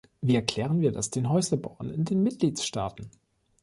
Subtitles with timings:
[0.19, 3.11] Wie erklären wir das den Häuslebauern in den Mitgliedstaaten?